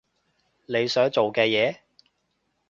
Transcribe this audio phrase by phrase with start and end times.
[0.65, 1.77] 你想做嘅嘢？